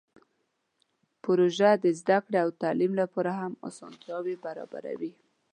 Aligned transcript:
پروژه 1.23 1.71
د 1.83 1.85
زده 1.99 2.17
کړې 2.25 2.37
او 2.43 2.49
تعلیم 2.61 2.93
لپاره 3.01 3.31
هم 3.39 3.53
اسانتیاوې 3.67 4.35
برابروي. 4.45 5.11